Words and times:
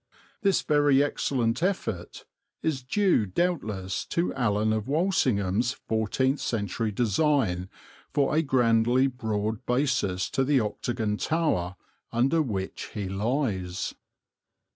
This 0.41 0.63
very 0.63 1.03
excellent 1.03 1.61
effect 1.61 2.25
is 2.63 2.81
due 2.81 3.27
doubtless 3.27 4.03
to 4.07 4.33
Alan 4.33 4.73
of 4.73 4.87
Walsingham's 4.87 5.73
fourteenth 5.73 6.39
century 6.39 6.91
design 6.91 7.69
for 8.11 8.35
a 8.35 8.41
grandly 8.41 9.05
broad 9.05 9.63
basis 9.67 10.27
to 10.31 10.43
the 10.43 10.59
octagon 10.59 11.17
tower 11.17 11.75
under 12.11 12.41
which 12.41 12.89
he 12.95 13.07
lies. 13.09 13.93